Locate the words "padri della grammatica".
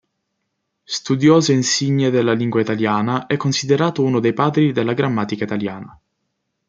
4.33-5.43